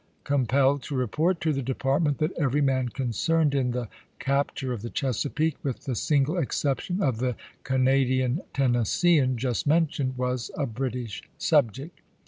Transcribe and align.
compelled 0.23 0.81
to 0.81 0.95
report 0.95 1.39
to 1.39 1.53
the 1.53 1.61
department 1.61 2.17
that 2.17 2.31
every 2.31 2.59
man 2.59 2.89
concerned 2.89 3.53
in 3.53 3.69
the 3.69 3.87
capture 4.17 4.73
of 4.73 4.81
the 4.81 4.89
Chesapeake, 4.89 5.57
with 5.61 5.81
the 5.85 5.93
single 5.93 6.39
exception 6.39 7.03
of 7.03 7.19
the 7.19 7.35
Canadian 7.63 8.41
Tennes 8.51 8.89
seean 8.89 9.37
just 9.37 9.67
mentioned, 9.67 10.17
was 10.17 10.49
a 10.57 10.65
British 10.65 11.21
subject. 11.37 12.01